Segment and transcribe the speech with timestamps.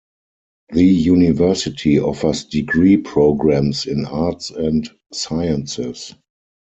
[0.69, 6.15] The university offers degree programs in Arts and Sciences.